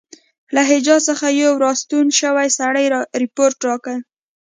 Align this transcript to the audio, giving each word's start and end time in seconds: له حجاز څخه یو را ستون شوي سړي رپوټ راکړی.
له 0.55 0.61
حجاز 0.69 1.01
څخه 1.09 1.27
یو 1.41 1.53
را 1.63 1.71
ستون 1.81 2.05
شوي 2.19 2.49
سړي 2.59 2.85
رپوټ 3.21 3.55
راکړی. 3.67 3.99